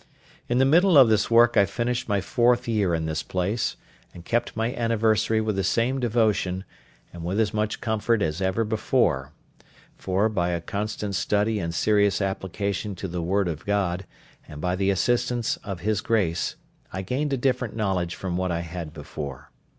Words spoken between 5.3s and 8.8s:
with the same devotion, and with as much comfort as ever